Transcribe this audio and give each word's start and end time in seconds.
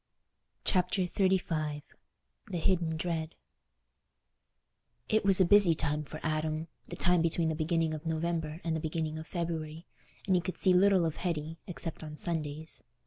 Chapter 0.65 1.03
XXXV 1.03 1.83
The 2.47 2.57
Hidden 2.57 2.97
Dread 2.97 3.35
It 5.09 5.23
was 5.23 5.39
a 5.39 5.45
busy 5.45 5.75
time 5.75 6.05
for 6.05 6.19
Adam—the 6.23 6.95
time 6.95 7.21
between 7.21 7.49
the 7.49 7.53
beginning 7.55 7.93
of 7.93 8.07
November 8.07 8.61
and 8.63 8.75
the 8.75 8.79
beginning 8.79 9.19
of 9.19 9.27
February, 9.27 9.85
and 10.25 10.33
he 10.35 10.41
could 10.41 10.57
see 10.57 10.73
little 10.73 11.05
of 11.05 11.17
Hetty, 11.17 11.59
except 11.67 12.03
on 12.03 12.17
Sundays. 12.17 12.81